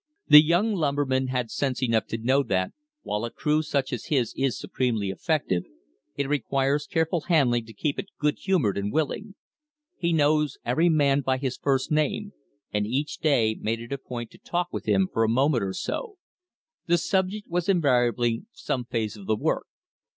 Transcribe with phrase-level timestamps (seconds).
[0.29, 2.71] The young lumberman had sense enough to know that,
[3.03, 5.61] while a crew such as his is supremely effective,
[6.15, 9.35] it requires careful handling to keep it good humored and willing.
[9.99, 12.33] He knew every man by his first name,
[12.73, 15.73] and each day made it a point to talk with him for a moment or
[15.73, 16.17] so.
[16.87, 19.67] The subject was invariably some phase of the work.